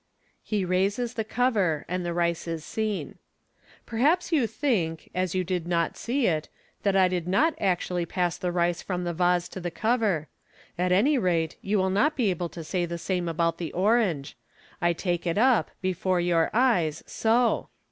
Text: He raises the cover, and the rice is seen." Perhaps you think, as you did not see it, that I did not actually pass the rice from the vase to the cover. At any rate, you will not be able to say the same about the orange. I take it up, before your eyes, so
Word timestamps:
He 0.41 0.65
raises 0.65 1.13
the 1.13 1.23
cover, 1.23 1.85
and 1.87 2.03
the 2.03 2.11
rice 2.11 2.47
is 2.47 2.65
seen." 2.65 3.19
Perhaps 3.85 4.31
you 4.31 4.47
think, 4.47 5.11
as 5.13 5.35
you 5.35 5.43
did 5.43 5.67
not 5.67 5.95
see 5.95 6.25
it, 6.25 6.49
that 6.81 6.95
I 6.95 7.07
did 7.07 7.27
not 7.27 7.53
actually 7.61 8.07
pass 8.07 8.35
the 8.35 8.51
rice 8.51 8.81
from 8.81 9.03
the 9.03 9.13
vase 9.13 9.47
to 9.49 9.59
the 9.59 9.69
cover. 9.69 10.27
At 10.75 10.91
any 10.91 11.19
rate, 11.19 11.57
you 11.61 11.77
will 11.77 11.91
not 11.91 12.15
be 12.15 12.31
able 12.31 12.49
to 12.49 12.63
say 12.63 12.87
the 12.87 12.97
same 12.97 13.29
about 13.29 13.59
the 13.59 13.71
orange. 13.73 14.35
I 14.81 14.93
take 14.93 15.27
it 15.27 15.37
up, 15.37 15.69
before 15.83 16.19
your 16.19 16.49
eyes, 16.51 17.03
so 17.05 17.69